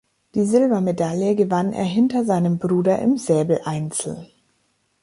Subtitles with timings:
[0.33, 4.27] Die Silbermedaille gewann er hinter seinem Bruder im Säbeleinzel.